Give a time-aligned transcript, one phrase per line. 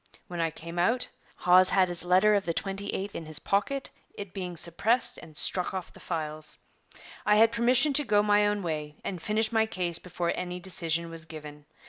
[0.27, 4.33] When I came out, Hawes had his letter of the 28th in his pocket, it
[4.33, 6.57] being suppressed and struck off the files.
[7.23, 11.11] I had permission to go my own way and finish my case before any decision
[11.11, 11.67] was given.